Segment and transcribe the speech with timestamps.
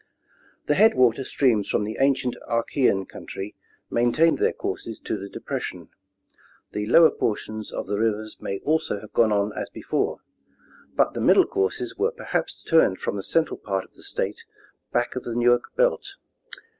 [0.65, 3.53] The headwater streams from the ancient Archean country
[3.91, 5.89] maintained their courses to the depression;
[6.71, 10.21] the lower portions of the rivers may also have gone on as before;
[10.95, 14.43] but the middle courses were perhaps turned from the central part of the state
[14.91, 16.15] back of the Newark belt.